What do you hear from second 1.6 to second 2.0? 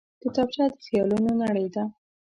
ده